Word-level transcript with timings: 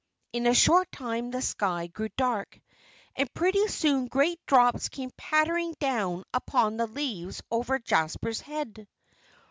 In 0.33 0.47
a 0.47 0.55
short 0.55 0.91
time 0.91 1.29
the 1.29 1.43
sky 1.43 1.85
grew 1.85 2.09
dark. 2.17 2.59
And 3.15 3.31
pretty 3.35 3.67
soon 3.67 4.07
great 4.07 4.43
drops 4.47 4.89
came 4.89 5.11
pattering 5.15 5.75
down 5.79 6.23
upon 6.33 6.77
the 6.77 6.87
leaves 6.87 7.43
over 7.51 7.77
Jasper's 7.77 8.41
head. 8.41 8.87